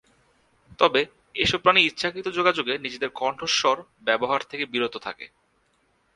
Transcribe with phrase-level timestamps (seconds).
[0.79, 1.01] তবে
[1.35, 3.77] এসব প্রাণী ইচ্ছাকৃত যোগাযোগে নিজেদের কণ্ঠস্বর
[4.05, 5.25] ব্যবহার থেকে বিরত থাকে।